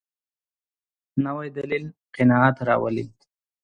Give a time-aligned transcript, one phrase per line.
[1.23, 3.05] نوی دلیل قناعت راولي